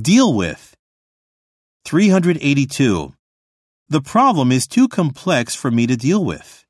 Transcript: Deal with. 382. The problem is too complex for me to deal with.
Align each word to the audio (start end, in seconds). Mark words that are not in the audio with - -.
Deal 0.00 0.32
with. 0.32 0.76
382. 1.84 3.14
The 3.88 4.00
problem 4.00 4.52
is 4.52 4.68
too 4.68 4.86
complex 4.86 5.56
for 5.56 5.72
me 5.72 5.88
to 5.88 5.96
deal 5.96 6.24
with. 6.24 6.64